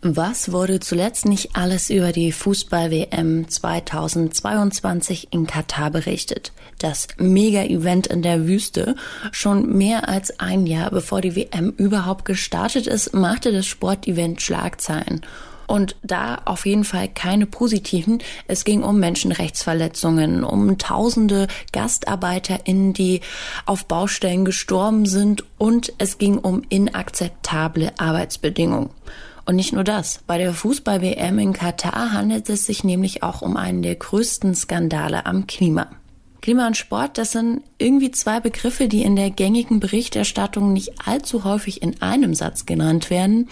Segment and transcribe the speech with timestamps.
[0.00, 6.52] Was wurde zuletzt nicht alles über die Fußball-WM 2022 in Katar berichtet?
[6.78, 8.94] Das Mega-Event in der Wüste.
[9.32, 15.22] Schon mehr als ein Jahr bevor die WM überhaupt gestartet ist, machte das Sportevent Schlagzeilen.
[15.66, 18.22] Und da auf jeden Fall keine positiven.
[18.46, 23.20] Es ging um Menschenrechtsverletzungen, um tausende GastarbeiterInnen, die
[23.66, 28.90] auf Baustellen gestorben sind und es ging um inakzeptable Arbeitsbedingungen.
[29.48, 30.20] Und nicht nur das.
[30.26, 35.24] Bei der Fußball-WM in Katar handelt es sich nämlich auch um einen der größten Skandale
[35.24, 35.88] am Klima.
[36.42, 41.44] Klima und Sport, das sind irgendwie zwei Begriffe, die in der gängigen Berichterstattung nicht allzu
[41.44, 43.48] häufig in einem Satz genannt werden.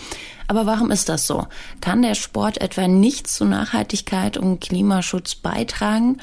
[0.48, 1.46] Aber warum ist das so?
[1.80, 6.18] Kann der Sport etwa nichts zu Nachhaltigkeit und Klimaschutz beitragen?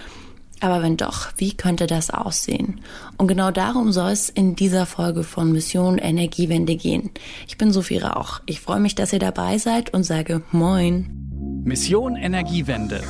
[0.64, 2.80] Aber wenn doch, wie könnte das aussehen?
[3.18, 7.12] Und genau darum soll es in dieser Folge von Mission Energiewende gehen.
[7.50, 8.40] Ich bin Sophie Rauch.
[8.46, 11.64] Ich freue mich, dass ihr dabei seid und sage Moin.
[11.66, 13.04] Mission Energiewende.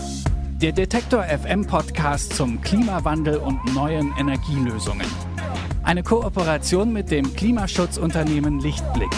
[0.63, 5.05] Der Detektor FM Podcast zum Klimawandel und neuen Energielösungen.
[5.83, 9.13] Eine Kooperation mit dem Klimaschutzunternehmen Lichtblick.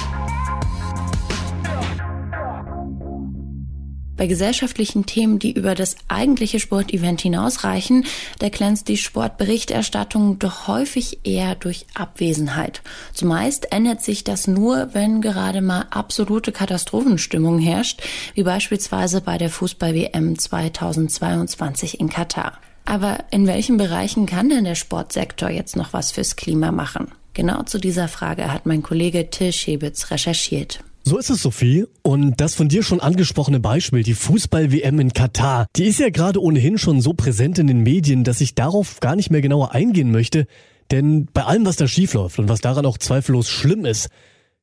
[4.18, 8.06] Bei gesellschaftlichen Themen, die über das eigentliche Sportevent hinausreichen,
[8.40, 12.82] da glänzt die Sportberichterstattung doch häufig eher durch Abwesenheit.
[13.14, 18.04] Zumeist ändert sich das nur, wenn gerade mal absolute Katastrophenstimmung herrscht,
[18.36, 22.54] wie beispielsweise bei der Fußball-WM 2022 in Katar.
[22.86, 27.12] Aber in welchen Bereichen kann denn der Sportsektor jetzt noch was fürs Klima machen?
[27.34, 30.80] Genau zu dieser Frage hat mein Kollege Till Schebitz recherchiert.
[31.08, 31.86] So ist es, Sophie.
[32.02, 36.42] Und das von dir schon angesprochene Beispiel, die Fußball-WM in Katar, die ist ja gerade
[36.42, 40.12] ohnehin schon so präsent in den Medien, dass ich darauf gar nicht mehr genauer eingehen
[40.12, 40.48] möchte.
[40.90, 44.10] Denn bei allem, was da schiefläuft und was daran auch zweifellos schlimm ist,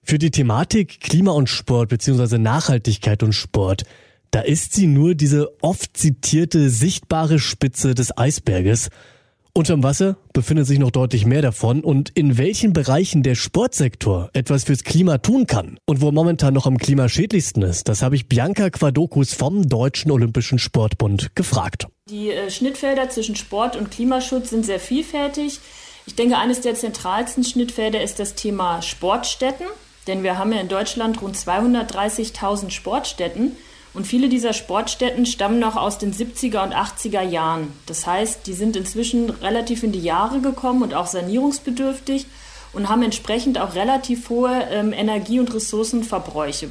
[0.03, 3.85] für die Thematik Klima und Sport beziehungsweise Nachhaltigkeit und Sport,
[4.33, 8.89] da ist sie nur diese oft zitierte sichtbare Spitze des Eisberges.
[9.55, 14.65] Unterm Wasser befindet sich noch deutlich mehr davon und in welchen Bereichen der Sportsektor etwas
[14.65, 18.71] fürs Klima tun kann und wo momentan noch am klimaschädlichsten ist, das habe ich Bianca
[18.71, 21.89] Quadokus vom Deutschen Olympischen Sportbund gefragt.
[22.09, 25.61] Die äh, Schnittfelder zwischen Sport und Klimaschutz sind sehr vielfältig.
[26.07, 29.67] Ich denke, eines der zentralsten Schnittfelder ist das Thema Sportstätten,
[30.07, 33.55] denn wir haben ja in Deutschland rund 230.000 Sportstätten.
[33.95, 37.73] Und viele dieser Sportstätten stammen noch aus den 70er und 80er Jahren.
[37.87, 42.27] Das heißt, die sind inzwischen relativ in die Jahre gekommen und auch sanierungsbedürftig
[42.73, 46.71] und haben entsprechend auch relativ hohe ähm, Energie- und Ressourcenverbräuche.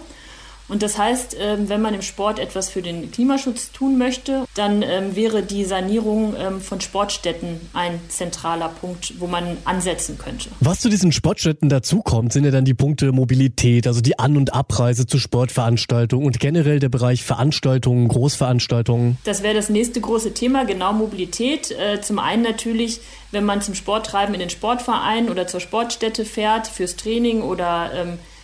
[0.71, 4.83] Und das heißt, ähm, wenn man im Sport etwas für den Klimaschutz tun möchte, dann
[4.83, 10.47] ähm, wäre die Sanierung ähm, von Sportstätten ein zentraler Punkt, wo man ansetzen könnte.
[10.61, 14.53] Was zu diesen Sportstätten dazukommt, sind ja dann die Punkte Mobilität, also die An- und
[14.53, 19.17] Abreise zu Sportveranstaltungen und generell der Bereich Veranstaltungen, Großveranstaltungen.
[19.25, 21.71] Das wäre das nächste große Thema, genau Mobilität.
[21.71, 23.01] Äh, zum einen natürlich,
[23.31, 27.91] wenn man zum Sporttreiben in den Sportverein oder zur Sportstätte fährt, fürs Training oder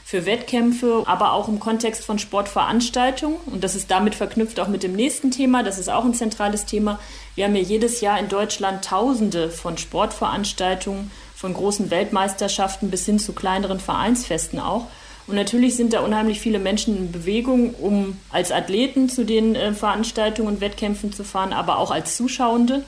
[0.07, 3.40] für Wettkämpfe, aber auch im Kontext von Sportveranstaltungen.
[3.45, 5.63] Und das ist damit verknüpft auch mit dem nächsten Thema.
[5.63, 6.97] Das ist auch ein zentrales Thema.
[7.35, 13.19] Wir haben ja jedes Jahr in Deutschland Tausende von Sportveranstaltungen, von großen Weltmeisterschaften bis hin
[13.19, 14.88] zu kleineren Vereinsfesten auch.
[15.28, 19.73] Und natürlich sind da unheimlich viele Menschen in Bewegung, um als Athleten zu den äh,
[19.73, 22.85] Veranstaltungen und Wettkämpfen zu fahren, aber auch als Zuschauende.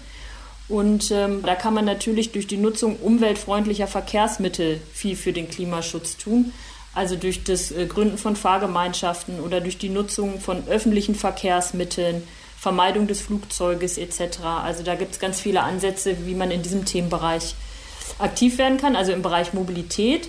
[0.69, 6.15] Und ähm, da kann man natürlich durch die Nutzung umweltfreundlicher Verkehrsmittel viel für den Klimaschutz
[6.15, 6.53] tun
[6.99, 12.27] also durch das äh, Gründen von Fahrgemeinschaften oder durch die Nutzung von öffentlichen Verkehrsmitteln,
[12.59, 14.41] Vermeidung des Flugzeuges etc.
[14.43, 17.55] Also da gibt es ganz viele Ansätze, wie man in diesem Themenbereich
[18.17, 20.27] aktiv werden kann, also im Bereich Mobilität.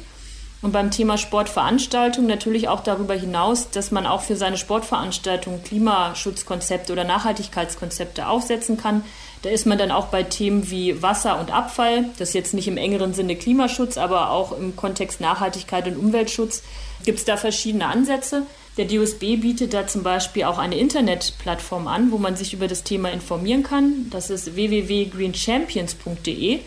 [0.62, 6.92] Und beim Thema Sportveranstaltung natürlich auch darüber hinaus, dass man auch für seine Sportveranstaltung Klimaschutzkonzepte
[6.92, 9.03] oder Nachhaltigkeitskonzepte aufsetzen kann.
[9.42, 12.76] Da ist man dann auch bei Themen wie Wasser und Abfall, das jetzt nicht im
[12.76, 16.62] engeren Sinne Klimaschutz, aber auch im Kontext Nachhaltigkeit und Umweltschutz
[17.04, 18.42] gibt es da verschiedene Ansätze.
[18.76, 22.84] Der DUSB bietet da zum Beispiel auch eine Internetplattform an, wo man sich über das
[22.84, 24.10] Thema informieren kann.
[24.10, 26.60] Das ist www.greenchampions.de.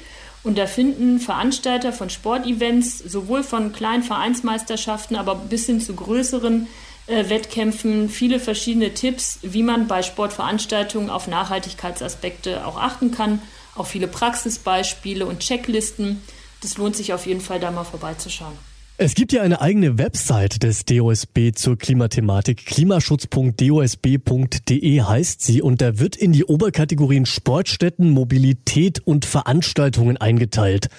[0.44, 6.68] Und da finden Veranstalter von Sportevents, sowohl von kleinen Vereinsmeisterschaften, aber bis hin zu größeren
[7.08, 13.42] Wettkämpfen viele verschiedene Tipps, wie man bei Sportveranstaltungen auf Nachhaltigkeitsaspekte auch achten kann.
[13.76, 16.22] Auch viele Praxisbeispiele und Checklisten.
[16.62, 18.54] Das lohnt sich auf jeden Fall, da mal vorbeizuschauen.
[18.98, 22.68] Es gibt ja eine eigene Website des DOSB zur Klimathematik.
[22.68, 30.90] Klimaschutz.dosb.de heißt sie und da wird in die Oberkategorien Sportstätten, Mobilität und Veranstaltungen eingeteilt.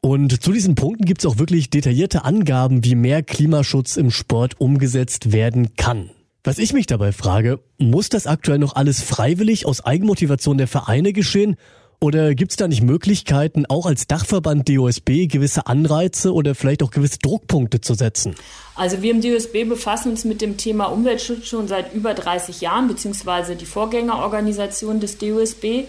[0.00, 4.60] Und zu diesen Punkten gibt es auch wirklich detaillierte Angaben, wie mehr Klimaschutz im Sport
[4.60, 6.10] umgesetzt werden kann.
[6.44, 11.12] Was ich mich dabei frage, muss das aktuell noch alles freiwillig aus Eigenmotivation der Vereine
[11.12, 11.56] geschehen?
[12.00, 16.92] Oder gibt es da nicht Möglichkeiten, auch als Dachverband DOSB gewisse Anreize oder vielleicht auch
[16.92, 18.36] gewisse Druckpunkte zu setzen?
[18.76, 22.86] Also wir im DOSB befassen uns mit dem Thema Umweltschutz schon seit über 30 Jahren,
[22.86, 25.86] beziehungsweise die Vorgängerorganisation des DOSB.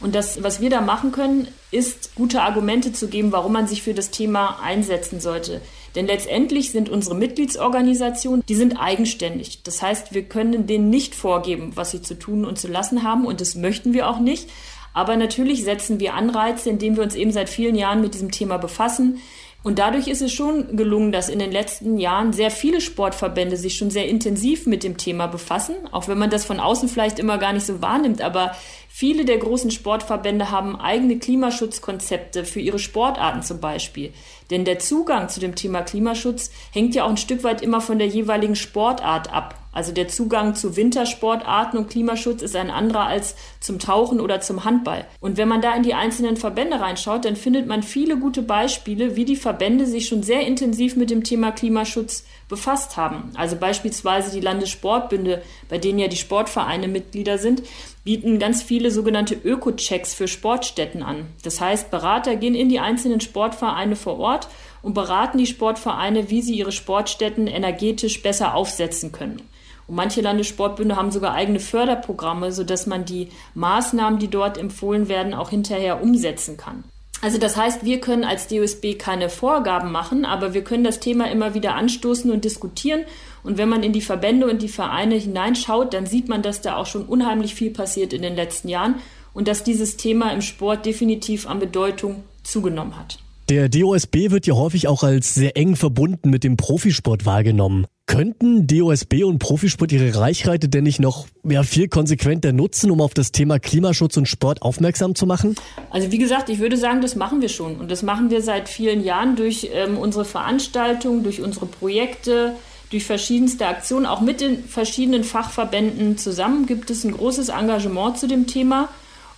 [0.00, 3.82] Und das, was wir da machen können, ist gute Argumente zu geben, warum man sich
[3.82, 5.60] für das Thema einsetzen sollte.
[5.94, 9.62] Denn letztendlich sind unsere Mitgliedsorganisationen, die sind eigenständig.
[9.62, 13.26] Das heißt, wir können denen nicht vorgeben, was sie zu tun und zu lassen haben.
[13.26, 14.48] Und das möchten wir auch nicht.
[14.94, 18.56] Aber natürlich setzen wir Anreize, indem wir uns eben seit vielen Jahren mit diesem Thema
[18.56, 19.20] befassen.
[19.62, 23.76] Und dadurch ist es schon gelungen, dass in den letzten Jahren sehr viele Sportverbände sich
[23.76, 27.36] schon sehr intensiv mit dem Thema befassen, auch wenn man das von außen vielleicht immer
[27.36, 28.22] gar nicht so wahrnimmt.
[28.22, 28.52] Aber
[29.00, 34.12] viele der großen Sportverbände haben eigene Klimaschutzkonzepte für ihre Sportarten zum Beispiel.
[34.50, 37.98] Denn der Zugang zu dem Thema Klimaschutz hängt ja auch ein Stück weit immer von
[37.98, 39.54] der jeweiligen Sportart ab.
[39.72, 44.64] Also der Zugang zu Wintersportarten und Klimaschutz ist ein anderer als zum Tauchen oder zum
[44.64, 45.06] Handball.
[45.20, 49.14] Und wenn man da in die einzelnen Verbände reinschaut, dann findet man viele gute Beispiele,
[49.14, 53.30] wie die Verbände sich schon sehr intensiv mit dem Thema Klimaschutz befasst haben.
[53.36, 57.62] Also beispielsweise die Landessportbünde, bei denen ja die Sportvereine Mitglieder sind,
[58.02, 61.26] bieten ganz viele sogenannte Öko-Checks für Sportstätten an.
[61.42, 64.48] Das heißt, Berater gehen in die einzelnen Sportvereine vor Ort
[64.82, 69.42] und beraten die Sportvereine, wie sie ihre Sportstätten energetisch besser aufsetzen können.
[69.86, 75.34] Und manche Landessportbünde haben sogar eigene Förderprogramme, sodass man die Maßnahmen, die dort empfohlen werden,
[75.34, 76.84] auch hinterher umsetzen kann.
[77.22, 81.30] Also das heißt, wir können als DOSB keine Vorgaben machen, aber wir können das Thema
[81.30, 83.04] immer wieder anstoßen und diskutieren.
[83.42, 86.76] Und wenn man in die Verbände und die Vereine hineinschaut, dann sieht man, dass da
[86.76, 88.96] auch schon unheimlich viel passiert in den letzten Jahren
[89.32, 93.18] und dass dieses Thema im Sport definitiv an Bedeutung zugenommen hat.
[93.50, 97.86] Der DOSB wird ja häufig auch als sehr eng verbunden mit dem Profisport wahrgenommen.
[98.06, 103.12] Könnten DOSB und Profisport ihre Reichweite denn nicht noch ja, viel konsequenter nutzen, um auf
[103.12, 105.56] das Thema Klimaschutz und Sport aufmerksam zu machen?
[105.90, 107.76] Also wie gesagt, ich würde sagen, das machen wir schon.
[107.76, 112.54] Und das machen wir seit vielen Jahren durch ähm, unsere Veranstaltungen, durch unsere Projekte,
[112.90, 114.06] durch verschiedenste Aktionen.
[114.06, 118.88] Auch mit den verschiedenen Fachverbänden zusammen gibt es ein großes Engagement zu dem Thema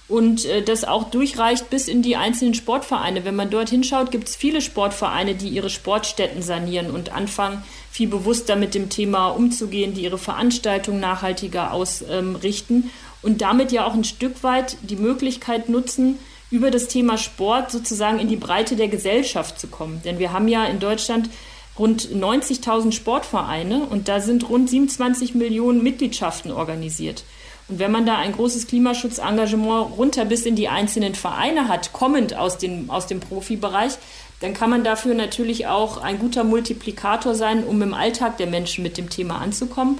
[0.08, 3.25] und äh, das auch durchreicht bis in die einzelnen Sportvereine.
[3.25, 8.08] Wenn man dort hinschaut, gibt es viele Sportvereine, die ihre Sportstätten sanieren und anfangen, viel
[8.08, 12.90] bewusster mit dem Thema umzugehen, die ihre Veranstaltungen nachhaltiger ausrichten
[13.22, 16.19] und damit ja auch ein Stück weit die Möglichkeit nutzen,
[16.50, 20.02] über das Thema Sport sozusagen in die Breite der Gesellschaft zu kommen.
[20.05, 21.31] Denn wir haben ja in Deutschland
[21.78, 27.24] rund 90.000 Sportvereine und da sind rund 27 Millionen Mitgliedschaften organisiert.
[27.69, 32.34] Und wenn man da ein großes Klimaschutzengagement runter bis in die einzelnen Vereine hat, kommend
[32.34, 33.92] aus dem, aus dem Profibereich,
[34.40, 38.82] dann kann man dafür natürlich auch ein guter Multiplikator sein, um im Alltag der Menschen
[38.82, 39.98] mit dem Thema anzukommen.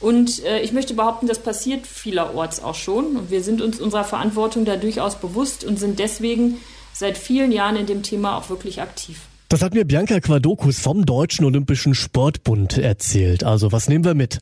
[0.00, 3.16] Und äh, ich möchte behaupten, das passiert vielerorts auch schon.
[3.16, 6.60] Und wir sind uns unserer Verantwortung da durchaus bewusst und sind deswegen
[6.92, 9.27] seit vielen Jahren in dem Thema auch wirklich aktiv.
[9.50, 13.44] Das hat mir Bianca Quadokus vom Deutschen Olympischen Sportbund erzählt.
[13.44, 14.40] Also was nehmen wir mit?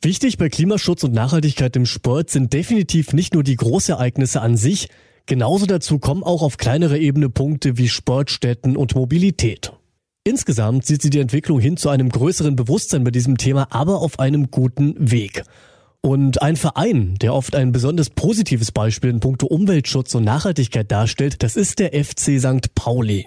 [0.00, 4.88] Wichtig bei Klimaschutz und Nachhaltigkeit im Sport sind definitiv nicht nur die Großereignisse an sich,
[5.26, 9.74] genauso dazu kommen auch auf kleinerer Ebene Punkte wie Sportstätten und Mobilität.
[10.24, 14.18] Insgesamt sieht sie die Entwicklung hin zu einem größeren Bewusstsein bei diesem Thema, aber auf
[14.18, 15.44] einem guten Weg.
[16.00, 21.42] Und ein Verein, der oft ein besonders positives Beispiel in puncto Umweltschutz und Nachhaltigkeit darstellt,
[21.42, 22.74] das ist der FC St.
[22.74, 23.26] Pauli.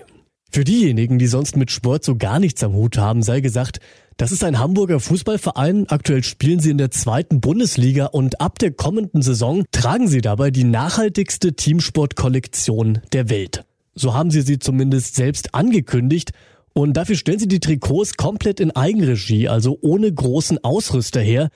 [0.51, 3.79] Für diejenigen, die sonst mit Sport so gar nichts am Hut haben, sei gesagt,
[4.18, 5.88] das ist ein Hamburger Fußballverein.
[5.89, 10.50] Aktuell spielen sie in der zweiten Bundesliga und ab der kommenden Saison tragen sie dabei
[10.51, 13.63] die nachhaltigste Teamsportkollektion der Welt.
[13.94, 16.32] So haben sie sie zumindest selbst angekündigt.
[16.74, 21.50] Und dafür stellen sie die Trikots komplett in Eigenregie, also ohne großen Ausrüster her.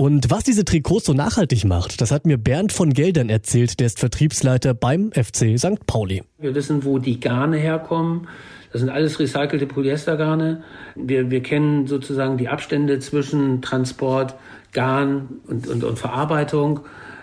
[0.00, 3.86] Und was diese Trikots so nachhaltig macht, das hat mir Bernd von Geldern erzählt, der
[3.86, 5.84] ist Vertriebsleiter beim FC St.
[5.86, 6.22] Pauli.
[6.38, 8.26] Wir wissen, wo die Garne herkommen.
[8.72, 10.62] Das sind alles recycelte Polyestergarne.
[10.94, 14.36] Wir, wir kennen sozusagen die Abstände zwischen Transport,
[14.72, 16.80] Garn und, und, und Verarbeitung.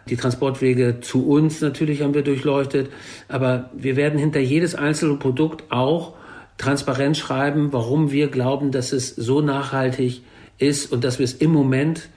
[0.08, 2.92] Die Transportwege zu uns natürlich haben wir durchleuchtet.
[3.28, 6.14] Aber wir werden hinter jedes einzelne Produkt auch
[6.60, 10.22] transparent schreiben, warum wir glauben, dass es so nachhaltig
[10.60, 12.10] ist und dass wir es im Moment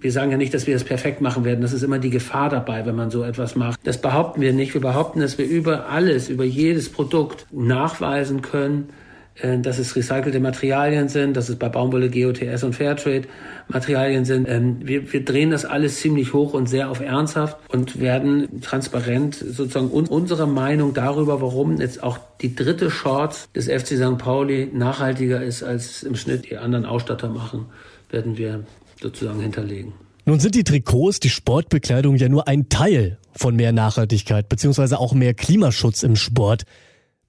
[0.00, 1.60] wir sagen ja nicht, dass wir es perfekt machen werden.
[1.60, 3.80] Das ist immer die Gefahr dabei, wenn man so etwas macht.
[3.84, 4.74] Das behaupten wir nicht.
[4.74, 8.88] Wir behaupten, dass wir über alles, über jedes Produkt nachweisen können,
[9.36, 13.28] äh, dass es recycelte Materialien sind, dass es bei Baumwolle GOTS und Fairtrade
[13.68, 14.48] Materialien sind.
[14.48, 19.34] Ähm, wir, wir drehen das alles ziemlich hoch und sehr auf ernsthaft und werden transparent
[19.34, 24.18] sozusagen unsere Meinung darüber, warum jetzt auch die dritte Shorts des FC St.
[24.18, 27.66] Pauli nachhaltiger ist, als im Schnitt die anderen Ausstatter machen,
[28.10, 28.64] werden wir
[29.00, 29.92] sozusagen hinterlegen.
[30.24, 35.14] Nun sind die Trikots, die Sportbekleidung ja nur ein Teil von mehr Nachhaltigkeit beziehungsweise auch
[35.14, 36.64] mehr Klimaschutz im Sport.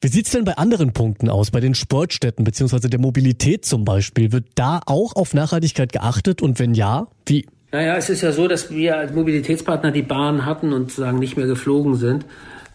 [0.02, 4.32] Wie sieht's denn bei anderen Punkten aus, bei den Sportstätten beziehungsweise der Mobilität zum Beispiel?
[4.32, 7.46] Wird da auch auf Nachhaltigkeit geachtet und wenn ja, wie?
[7.72, 11.36] Naja, es ist ja so, dass wir als Mobilitätspartner die Bahn hatten und sozusagen nicht
[11.36, 12.26] mehr geflogen sind.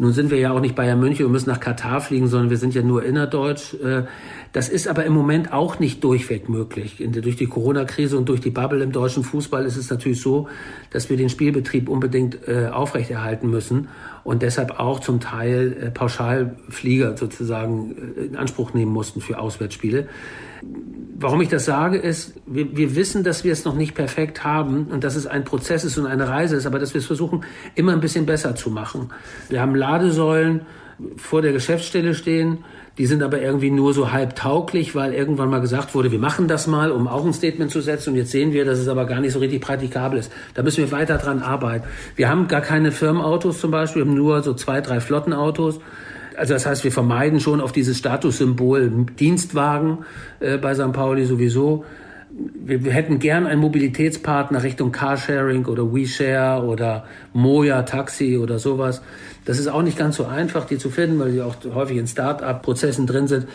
[0.03, 2.57] Nun sind wir ja auch nicht Bayern München und müssen nach Katar fliegen, sondern wir
[2.57, 3.75] sind ja nur innerdeutsch.
[3.75, 4.03] Äh,
[4.53, 6.97] das ist aber im Moment auch nicht durchweg möglich.
[6.99, 10.49] Durch die Corona-Krise und durch die Bubble im deutschen Fußball ist es natürlich so,
[10.91, 13.91] dass wir den Spielbetrieb unbedingt äh, aufrechterhalten müssen
[14.25, 20.09] und deshalb auch zum Teil äh, Pauschalflieger sozusagen in Anspruch nehmen mussten für Auswärtsspiele.
[21.19, 24.89] Warum ich das sage, ist, wir, wir wissen, dass wir es noch nicht perfekt haben
[24.91, 27.45] und dass es ein Prozess ist und eine Reise ist, aber dass wir es versuchen,
[27.77, 29.11] immer ein bisschen besser zu machen.
[29.49, 30.63] Wir haben Ladesäulen
[31.17, 32.65] vor der Geschäftsstelle stehen,
[32.99, 36.47] die sind aber irgendwie nur so halb tauglich, weil irgendwann mal gesagt wurde, wir machen
[36.47, 38.11] das mal, um auch ein Statement zu setzen.
[38.11, 40.31] Und jetzt sehen wir, dass es aber gar nicht so richtig praktikabel ist.
[40.53, 41.87] Da müssen wir weiter dran arbeiten.
[42.17, 45.81] Wir haben gar keine Firmenautos zum Beispiel, wir haben nur so zwei, drei Flottenautos.
[46.37, 49.99] Also das heißt, wir vermeiden schon auf dieses Statussymbol Dienstwagen
[50.41, 50.93] äh, bei St.
[50.93, 51.85] Pauli sowieso.
[52.65, 59.03] Wir, wir, hätten gern einen Mobilitätspartner Richtung Carsharing oder WeShare oder Moja Taxi oder sowas.
[59.45, 62.07] Das ist auch nicht ganz so einfach, die zu finden, weil die auch häufig in
[62.07, 63.47] Start-up-Prozessen drin sind.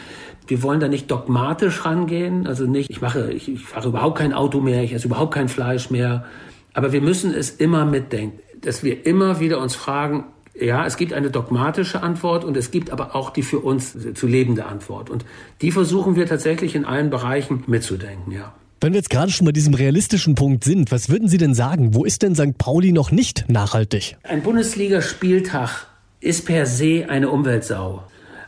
[0.46, 4.32] Wir wollen da nicht dogmatisch rangehen, also nicht, ich mache, ich, ich fahre überhaupt kein
[4.32, 6.26] Auto mehr, ich esse überhaupt kein Fleisch mehr.
[6.74, 10.26] Aber wir müssen es immer mitdenken, dass wir immer wieder uns fragen,
[10.60, 14.28] ja, es gibt eine dogmatische Antwort und es gibt aber auch die für uns zu
[14.28, 15.10] lebende Antwort.
[15.10, 15.26] Und
[15.62, 18.54] die versuchen wir tatsächlich in allen Bereichen mitzudenken, ja.
[18.80, 21.96] Wenn wir jetzt gerade schon bei diesem realistischen Punkt sind, was würden Sie denn sagen?
[21.96, 22.60] Wo ist denn St.
[22.60, 24.18] Pauli noch nicht nachhaltig?
[24.22, 25.88] Ein Bundesligaspieltag
[26.20, 28.04] ist per se eine Umweltsau.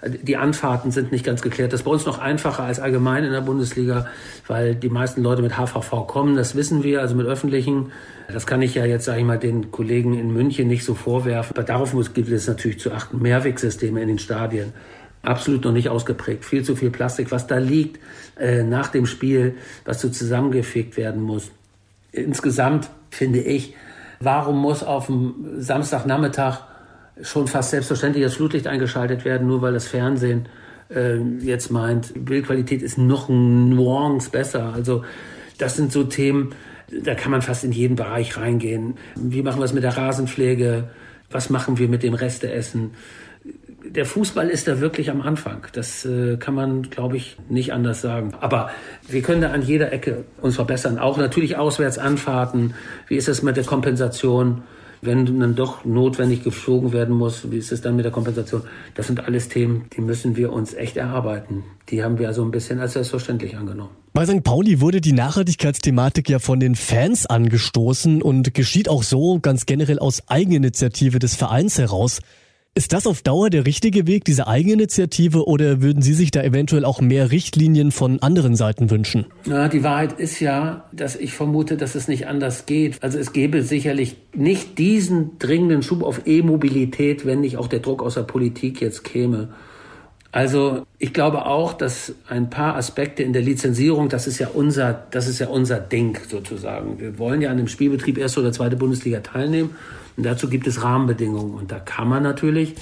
[0.06, 1.74] Die Anfahrten sind nicht ganz geklärt.
[1.74, 4.08] Das ist bei uns noch einfacher als allgemein in der Bundesliga,
[4.48, 7.92] weil die meisten Leute mit HVV kommen, das wissen wir, also mit öffentlichen.
[8.32, 11.56] Das kann ich ja jetzt, sage ich mal, den Kollegen in München nicht so vorwerfen.
[11.58, 13.22] Aber darauf muss, gibt es natürlich zu achten.
[13.22, 14.72] Mehrwegsysteme in den Stadien.
[15.22, 16.46] Absolut noch nicht ausgeprägt.
[16.46, 18.00] Viel zu viel Plastik, was da liegt
[18.40, 21.52] äh, nach dem Spiel, was so zusammengefegt werden muss.
[22.14, 23.76] Insgesamt finde ich,
[24.22, 26.69] warum muss auf dem Samstagnachmittag
[27.22, 30.48] schon fast selbstverständlich das Flutlicht eingeschaltet werden, nur weil das Fernsehen
[30.90, 34.74] äh, jetzt meint, Bildqualität ist noch ein Nuance besser.
[34.74, 35.04] Also
[35.58, 36.56] das sind so Themen,
[36.92, 38.96] da kann man fast in jeden Bereich reingehen.
[39.16, 40.90] Wie machen wir es mit der Rasenpflege?
[41.30, 42.92] Was machen wir mit dem Resteessen?
[43.86, 45.68] Der Fußball ist da wirklich am Anfang.
[45.74, 48.34] Das äh, kann man, glaube ich, nicht anders sagen.
[48.40, 48.72] Aber
[49.08, 51.00] wir können da an jeder Ecke uns verbessern.
[51.00, 52.74] Auch natürlich Auswärtsanfahrten.
[53.08, 54.64] Wie ist es mit der Kompensation?
[55.02, 58.64] Wenn dann doch notwendig geflogen werden muss, wie ist es dann mit der Kompensation?
[58.96, 61.64] Das sind alles Themen, die müssen wir uns echt erarbeiten.
[61.90, 63.92] Die haben wir also ein bisschen als selbstverständlich angenommen.
[64.14, 64.44] Bei St.
[64.44, 70.00] Pauli wurde die Nachhaltigkeitsthematik ja von den Fans angestoßen und geschieht auch so ganz generell
[70.00, 72.20] aus Eigeninitiative des Vereins heraus.
[72.80, 76.86] Ist das auf Dauer der richtige Weg, diese Eigeninitiative, oder würden Sie sich da eventuell
[76.86, 79.26] auch mehr Richtlinien von anderen Seiten wünschen?
[79.46, 83.04] Na, die Wahrheit ist ja, dass ich vermute, dass es nicht anders geht.
[83.04, 88.02] Also es gäbe sicherlich nicht diesen dringenden Schub auf E-Mobilität, wenn nicht auch der Druck
[88.02, 89.50] aus der Politik jetzt käme.
[90.32, 94.94] Also ich glaube auch, dass ein paar Aspekte in der Lizenzierung, das ist ja unser,
[95.12, 96.98] das ist ja unser Ding sozusagen.
[96.98, 99.72] Wir wollen ja an dem Spielbetrieb erste oder zweite Bundesliga teilnehmen
[100.20, 102.76] und dazu gibt es Rahmenbedingungen und da kann man natürlich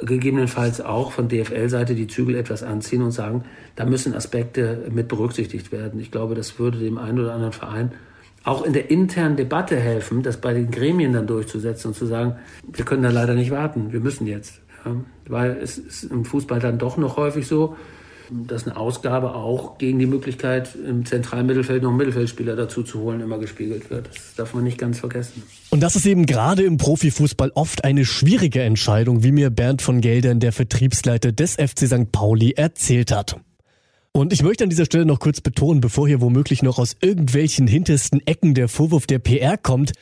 [0.00, 3.42] gegebenenfalls auch von DFL-Seite die Zügel etwas anziehen und sagen,
[3.74, 5.98] da müssen Aspekte mit berücksichtigt werden.
[5.98, 7.90] Ich glaube, das würde dem einen oder anderen Verein
[8.44, 12.36] auch in der internen Debatte helfen, das bei den Gremien dann durchzusetzen und zu sagen,
[12.62, 14.60] wir können da leider nicht warten, wir müssen jetzt.
[14.84, 14.94] Ja,
[15.26, 17.74] weil es ist im Fußball dann doch noch häufig so,
[18.30, 23.00] dass eine Ausgabe auch gegen die Möglichkeit, im zentralen Mittelfeld noch einen Mittelfeldspieler dazu zu
[23.00, 24.08] holen, immer gespiegelt wird.
[24.08, 25.42] Das darf man nicht ganz vergessen.
[25.70, 30.00] Und das ist eben gerade im Profifußball oft eine schwierige Entscheidung, wie mir Bernd von
[30.00, 32.12] Geldern, der Vertriebsleiter des FC St.
[32.12, 33.40] Pauli, erzählt hat.
[34.12, 37.66] Und ich möchte an dieser Stelle noch kurz betonen, bevor hier womöglich noch aus irgendwelchen
[37.66, 39.92] hintersten Ecken der Vorwurf der PR kommt,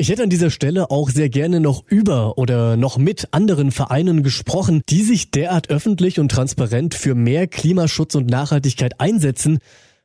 [0.00, 4.22] ich hätte an dieser Stelle auch sehr gerne noch über oder noch mit anderen Vereinen
[4.22, 9.58] gesprochen, die sich derart öffentlich und transparent für mehr Klimaschutz und Nachhaltigkeit einsetzen,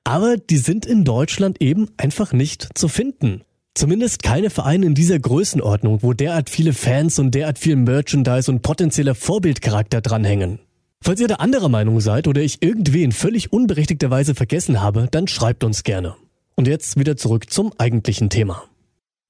[0.04, 3.44] aber die sind in Deutschland eben einfach nicht zu finden.
[3.76, 8.64] Zumindest keine Vereine in dieser Größenordnung, wo derart viele Fans und derart viel Merchandise und
[8.64, 10.58] potenzieller Vorbildcharakter dranhängen.
[11.02, 15.64] Falls ihr da anderer Meinung seid oder ich irgendwen völlig unberechtigterweise vergessen habe, dann schreibt
[15.64, 16.16] uns gerne.
[16.56, 18.64] Und jetzt wieder zurück zum eigentlichen Thema.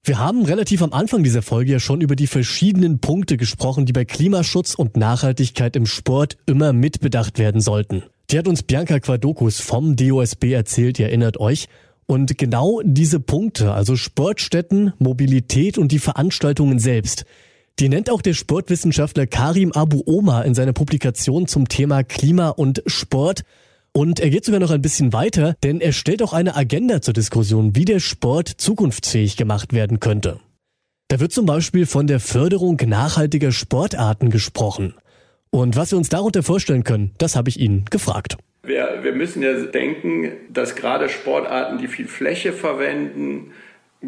[0.06, 3.94] Wir haben relativ am Anfang dieser Folge ja schon über die verschiedenen Punkte gesprochen, die
[3.94, 8.02] bei Klimaschutz und Nachhaltigkeit im Sport immer mitbedacht werden sollten.
[8.28, 11.68] Die hat uns Bianca Quadokus vom DOSB erzählt, ihr erinnert euch.
[12.04, 17.24] Und genau diese Punkte, also Sportstätten, Mobilität und die Veranstaltungen selbst,
[17.78, 22.82] die nennt auch der Sportwissenschaftler Karim Abu Omar in seiner Publikation zum Thema Klima und
[22.86, 23.44] Sport.
[23.96, 27.14] Und er geht sogar noch ein bisschen weiter, denn er stellt auch eine Agenda zur
[27.14, 30.40] Diskussion, wie der Sport zukunftsfähig gemacht werden könnte.
[31.06, 34.94] Da wird zum Beispiel von der Förderung nachhaltiger Sportarten gesprochen.
[35.50, 38.36] Und was wir uns darunter vorstellen können, das habe ich ihn gefragt.
[38.64, 43.52] Wir, wir müssen ja denken, dass gerade Sportarten, die viel Fläche verwenden,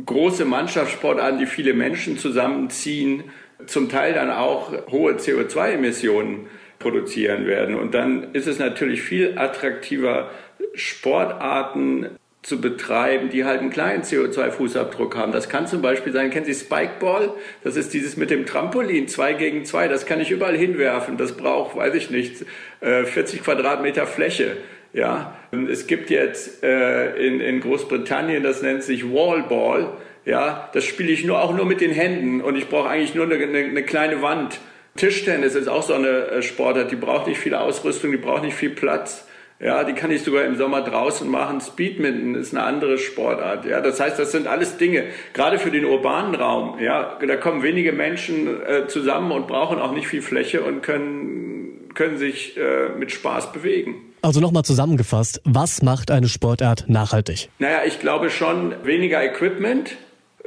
[0.04, 3.22] große Mannschaftssportarten, die viele Menschen zusammenziehen,
[3.66, 7.74] zum Teil dann auch hohe CO2-Emissionen produzieren werden.
[7.74, 10.30] Und dann ist es natürlich viel attraktiver,
[10.74, 12.10] Sportarten
[12.46, 15.32] zu betreiben, die halt einen kleinen CO2-Fußabdruck haben.
[15.32, 17.30] Das kann zum Beispiel sein, kennen Sie Spikeball?
[17.64, 19.88] Das ist dieses mit dem Trampolin, zwei gegen zwei.
[19.88, 21.16] Das kann ich überall hinwerfen.
[21.16, 22.44] Das braucht, weiß ich nicht,
[22.80, 24.58] 40 äh, Quadratmeter Fläche.
[24.92, 25.36] Ja,
[25.68, 29.92] es gibt jetzt äh, in, in Großbritannien, das nennt sich Wallball.
[30.24, 33.24] Ja, das spiele ich nur auch nur mit den Händen und ich brauche eigentlich nur
[33.24, 34.60] eine, eine, eine kleine Wand.
[34.96, 38.56] Tischtennis ist auch so eine äh, Sportart, die braucht nicht viel Ausrüstung, die braucht nicht
[38.56, 39.26] viel Platz.
[39.58, 41.62] Ja, die kann ich sogar im Sommer draußen machen.
[41.62, 43.64] Speedminton ist eine andere Sportart.
[43.64, 46.78] Ja, das heißt, das sind alles Dinge, gerade für den urbanen Raum.
[46.78, 51.88] Ja, da kommen wenige Menschen äh, zusammen und brauchen auch nicht viel Fläche und können,
[51.94, 53.94] können sich äh, mit Spaß bewegen.
[54.20, 57.48] Also nochmal zusammengefasst, was macht eine Sportart nachhaltig?
[57.58, 59.96] Naja, ich glaube schon weniger Equipment,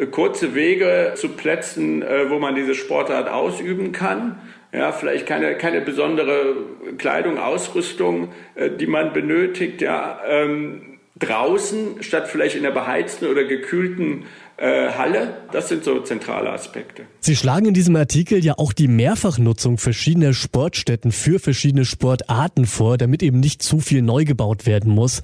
[0.07, 4.39] kurze Wege zu Plätzen, äh, wo man diese Sportart ausüben kann.
[4.71, 6.55] Ja, vielleicht keine, keine besondere
[6.97, 9.81] Kleidung, Ausrüstung, äh, die man benötigt.
[9.81, 10.89] Ja, ähm,
[11.19, 14.25] draußen statt vielleicht in der beheizten oder gekühlten
[14.57, 15.37] äh, Halle.
[15.51, 17.03] Das sind so zentrale Aspekte.
[17.19, 22.97] Sie schlagen in diesem Artikel ja auch die Mehrfachnutzung verschiedener Sportstätten für verschiedene Sportarten vor,
[22.97, 25.23] damit eben nicht zu viel neu gebaut werden muss.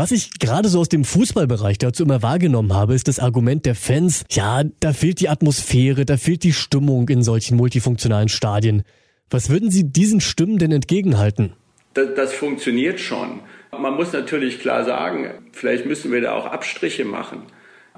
[0.00, 3.74] Was ich gerade so aus dem Fußballbereich dazu immer wahrgenommen habe, ist das Argument der
[3.74, 8.82] Fans, ja, da fehlt die Atmosphäre, da fehlt die Stimmung in solchen multifunktionalen Stadien.
[9.28, 11.52] Was würden Sie diesen Stimmen denn entgegenhalten?
[11.92, 13.40] Das, das funktioniert schon.
[13.78, 17.42] Man muss natürlich klar sagen, vielleicht müssen wir da auch Abstriche machen.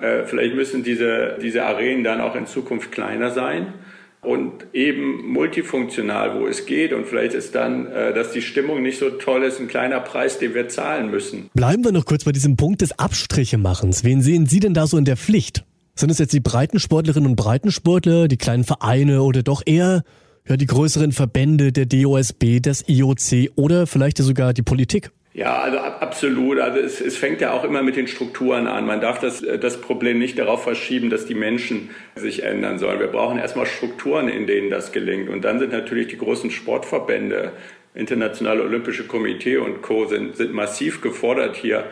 [0.00, 3.74] Äh, vielleicht müssen diese, diese Arenen dann auch in Zukunft kleiner sein
[4.22, 6.92] und eben multifunktional, wo es geht.
[6.92, 10.38] Und vielleicht ist dann, äh, dass die Stimmung nicht so toll ist, ein kleiner Preis,
[10.38, 11.50] den wir zahlen müssen.
[11.54, 14.04] Bleiben wir noch kurz bei diesem Punkt des Abstrichemachens.
[14.04, 15.64] Wen sehen Sie denn da so in der Pflicht?
[15.94, 20.04] Sind es jetzt die Breitensportlerinnen und Breitensportler, die kleinen Vereine oder doch eher
[20.48, 25.10] ja, die größeren Verbände, der DOSB, das IOC oder vielleicht sogar die Politik?
[25.34, 26.58] Ja, also absolut.
[26.58, 28.84] Also es, es fängt ja auch immer mit den Strukturen an.
[28.84, 33.00] Man darf das, äh, das Problem nicht darauf verschieben, dass die Menschen sich ändern sollen.
[33.00, 35.30] Wir brauchen erstmal Strukturen, in denen das gelingt.
[35.30, 37.52] Und dann sind natürlich die großen Sportverbände,
[37.94, 40.06] Internationale Olympische Komitee und Co.
[40.06, 41.84] sind, sind massiv gefordert, hier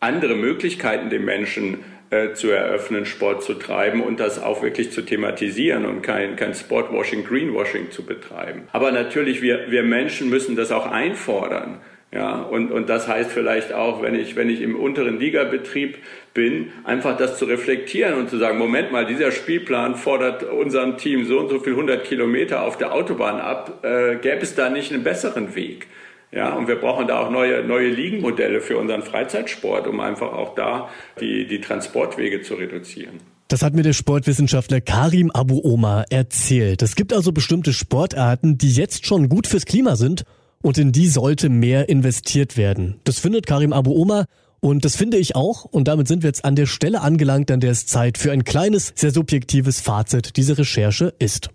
[0.00, 1.78] andere Möglichkeiten den Menschen
[2.10, 6.54] äh, zu eröffnen, Sport zu treiben und das auch wirklich zu thematisieren und kein, kein
[6.54, 8.68] Sportwashing, Greenwashing zu betreiben.
[8.72, 11.80] Aber natürlich, wir, wir Menschen müssen das auch einfordern.
[12.16, 15.98] Ja, und, und das heißt vielleicht auch, wenn ich, wenn ich im unteren Ligabetrieb
[16.32, 21.26] bin, einfach das zu reflektieren und zu sagen, Moment mal, dieser Spielplan fordert unserem Team
[21.26, 23.84] so und so viel 100 Kilometer auf der Autobahn ab.
[23.84, 25.88] Äh, gäbe es da nicht einen besseren Weg?
[26.32, 30.54] Ja, und wir brauchen da auch neue, neue Liegenmodelle für unseren Freizeitsport, um einfach auch
[30.54, 30.88] da
[31.20, 33.20] die, die Transportwege zu reduzieren.
[33.48, 36.80] Das hat mir der Sportwissenschaftler Karim Abu Omar erzählt.
[36.80, 40.24] Es gibt also bestimmte Sportarten, die jetzt schon gut fürs Klima sind
[40.62, 43.00] und in die sollte mehr investiert werden.
[43.04, 44.26] Das findet Karim Abu Omar
[44.60, 45.64] und das finde ich auch.
[45.64, 48.44] Und damit sind wir jetzt an der Stelle angelangt, an der es Zeit für ein
[48.44, 51.50] kleines, sehr subjektives Fazit dieser Recherche ist.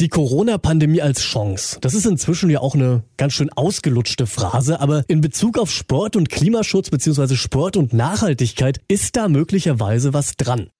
[0.00, 1.78] Die Corona-Pandemie als Chance.
[1.80, 6.14] Das ist inzwischen ja auch eine ganz schön ausgelutschte Phrase, aber in Bezug auf Sport
[6.14, 7.34] und Klimaschutz bzw.
[7.34, 10.70] Sport und Nachhaltigkeit ist da möglicherweise was dran.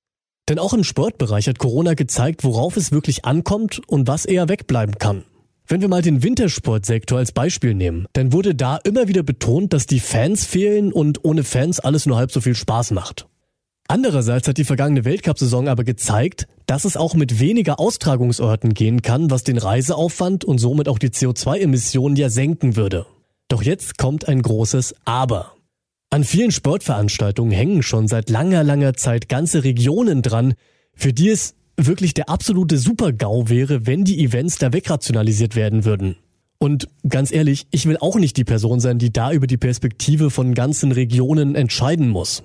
[0.48, 4.98] Denn auch im Sportbereich hat Corona gezeigt, worauf es wirklich ankommt und was eher wegbleiben
[4.98, 5.24] kann.
[5.70, 9.84] Wenn wir mal den Wintersportsektor als Beispiel nehmen, dann wurde da immer wieder betont, dass
[9.84, 13.26] die Fans fehlen und ohne Fans alles nur halb so viel Spaß macht.
[13.86, 19.30] Andererseits hat die vergangene Weltcup-Saison aber gezeigt, dass es auch mit weniger Austragungsorten gehen kann,
[19.30, 23.04] was den Reiseaufwand und somit auch die CO2-Emissionen ja senken würde.
[23.48, 25.52] Doch jetzt kommt ein großes Aber.
[26.08, 30.54] An vielen Sportveranstaltungen hängen schon seit langer, langer Zeit ganze Regionen dran,
[30.94, 36.16] für die es wirklich der absolute Super-GAU wäre, wenn die Events da wegrationalisiert werden würden.
[36.58, 40.30] Und ganz ehrlich, ich will auch nicht die Person sein, die da über die Perspektive
[40.30, 42.42] von ganzen Regionen entscheiden muss.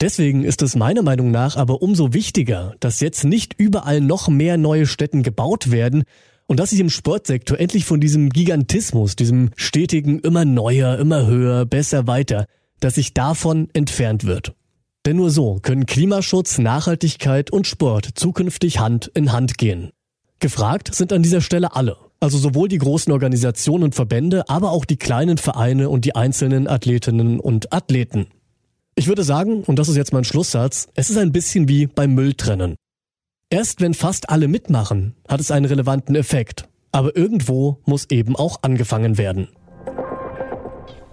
[0.00, 4.58] Deswegen ist es meiner Meinung nach aber umso wichtiger, dass jetzt nicht überall noch mehr
[4.58, 6.04] neue Städten gebaut werden
[6.46, 11.64] und dass sich im Sportsektor endlich von diesem Gigantismus, diesem stetigen immer neuer, immer höher,
[11.64, 12.46] besser weiter,
[12.80, 14.54] dass sich davon entfernt wird.
[15.06, 19.90] Denn nur so können Klimaschutz, Nachhaltigkeit und Sport zukünftig Hand in Hand gehen.
[20.40, 21.96] Gefragt sind an dieser Stelle alle.
[22.20, 26.68] Also sowohl die großen Organisationen und Verbände, aber auch die kleinen Vereine und die einzelnen
[26.68, 28.28] Athletinnen und Athleten.
[28.94, 32.14] Ich würde sagen, und das ist jetzt mein Schlusssatz, es ist ein bisschen wie beim
[32.14, 32.76] Mülltrennen.
[33.50, 36.66] Erst wenn fast alle mitmachen, hat es einen relevanten Effekt.
[36.92, 39.48] Aber irgendwo muss eben auch angefangen werden.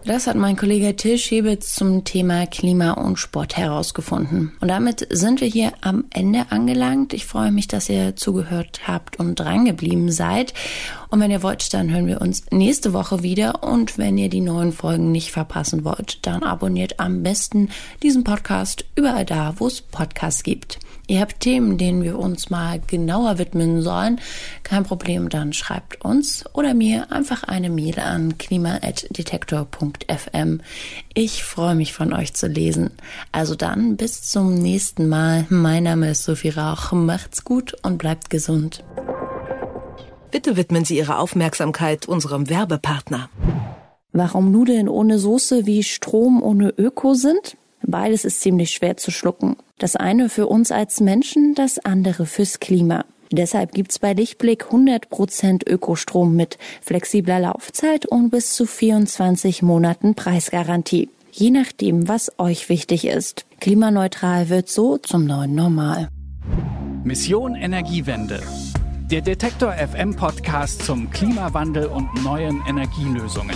[0.04, 4.52] Das hat mein Kollege Till Schäbitz zum Thema Klima und Sport herausgefunden.
[4.60, 7.14] Und damit sind wir hier am Ende angelangt.
[7.14, 10.56] Ich freue mich, dass ihr zugehört habt und drangeblieben seid.
[11.10, 13.64] Und wenn ihr wollt, dann hören wir uns nächste Woche wieder.
[13.64, 17.70] Und wenn ihr die neuen Folgen nicht verpassen wollt, dann abonniert am besten
[18.02, 20.80] diesen Podcast überall da, wo es Podcasts gibt.
[21.08, 24.20] Ihr habt Themen, denen wir uns mal genauer widmen sollen,
[24.64, 30.62] kein Problem, dann schreibt uns oder mir einfach eine Mail an klima.detektor.fm.
[31.14, 32.92] Ich freue mich von euch zu lesen.
[33.32, 35.46] Also dann bis zum nächsten Mal.
[35.50, 36.92] Mein Name ist Sophie Rauch.
[36.92, 38.84] Macht's gut und bleibt gesund.
[40.32, 43.30] Bitte widmen Sie Ihre Aufmerksamkeit unserem Werbepartner.
[44.14, 47.58] Warum Nudeln ohne Soße wie Strom ohne Öko sind?
[47.84, 49.58] Beides ist ziemlich schwer zu schlucken.
[49.78, 53.06] Das eine für uns als Menschen, das andere fürs Klima.
[53.32, 61.10] Deshalb gibt's bei Lichtblick 100% Ökostrom mit flexibler Laufzeit und bis zu 24 Monaten Preisgarantie.
[61.32, 63.46] Je nachdem, was euch wichtig ist.
[63.62, 66.10] Klimaneutral wird so zum neuen Normal.
[67.06, 68.42] Mission Energiewende.
[69.10, 73.56] Der Detektor FM Podcast zum Klimawandel und neuen Energielösungen.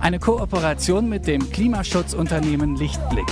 [0.00, 3.26] Eine Kooperation mit dem Klimaschutzunternehmen Lichtblick.